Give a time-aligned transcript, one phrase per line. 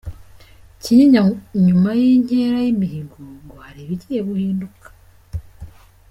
[0.81, 1.21] Kinyinya
[1.65, 4.85] Nyuma y’inkera y’imihigo ngo hari ibigiye guhinduka